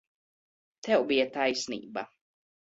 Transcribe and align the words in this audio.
Tev 0.87 1.05
bija 1.13 1.29
taisnība. 1.37 2.07